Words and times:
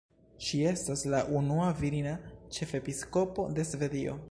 Ŝi 0.45 0.61
estas 0.69 1.03
la 1.15 1.19
unua 1.41 1.67
virina 1.83 2.15
ĉefepiskopo 2.59 3.49
de 3.61 3.71
Svedio. 3.75 4.17